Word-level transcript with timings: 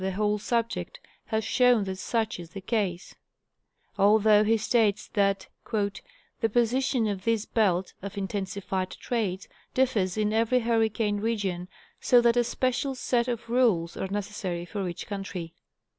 the 0.01 0.13
whole 0.13 0.39
subject, 0.39 0.99
has 1.25 1.43
shown 1.43 1.83
that 1.83 1.95
such 1.95 2.39
is 2.39 2.49
the 2.49 2.59
case, 2.61 3.13
although 3.99 4.43
he 4.43 4.57
states 4.57 5.07
that 5.09 5.47
"the 5.71 6.49
position 6.51 7.07
of 7.07 7.23
this 7.23 7.45
belt 7.45 7.93
[of 8.01 8.13
imtensified 8.15 8.97
trades] 8.97 9.47
dif 9.75 9.91
fers 9.91 10.17
in 10.17 10.33
every 10.33 10.61
hurricane 10.61 11.17
region, 11.19 11.67
so 11.99 12.19
that 12.19 12.35
a 12.35 12.43
special 12.43 12.95
set 12.95 13.27
of 13.27 13.47
rules 13.47 13.95
are 13.95 14.07
necessary 14.07 14.65
for 14.65 14.89
each 14.89 15.05
country." 15.05 15.53